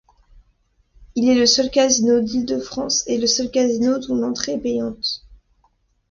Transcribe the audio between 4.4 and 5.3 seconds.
est payante.